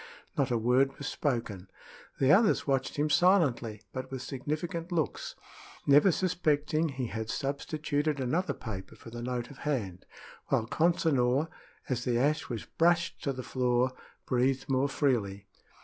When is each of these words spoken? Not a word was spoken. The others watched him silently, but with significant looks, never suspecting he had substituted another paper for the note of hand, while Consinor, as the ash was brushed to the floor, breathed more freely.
Not 0.35 0.49
a 0.49 0.57
word 0.57 0.97
was 0.97 1.05
spoken. 1.05 1.69
The 2.19 2.31
others 2.31 2.65
watched 2.65 2.95
him 2.95 3.07
silently, 3.11 3.83
but 3.93 4.09
with 4.09 4.23
significant 4.23 4.91
looks, 4.91 5.35
never 5.85 6.11
suspecting 6.11 6.89
he 6.89 7.05
had 7.05 7.29
substituted 7.29 8.19
another 8.19 8.55
paper 8.55 8.95
for 8.95 9.11
the 9.11 9.21
note 9.21 9.51
of 9.51 9.59
hand, 9.59 10.07
while 10.47 10.65
Consinor, 10.65 11.49
as 11.87 12.03
the 12.03 12.17
ash 12.17 12.49
was 12.49 12.65
brushed 12.65 13.21
to 13.25 13.31
the 13.31 13.43
floor, 13.43 13.91
breathed 14.25 14.67
more 14.67 14.89
freely. 14.89 15.45